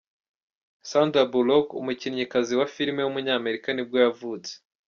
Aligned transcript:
Sandra 0.89 1.23
Bullock, 1.31 1.67
umukinnyikazi 1.81 2.53
wa 2.59 2.65
filime 2.73 3.01
w’umunyamerika 3.03 3.67
nibwo 3.71 3.97
yavutse. 4.05 4.51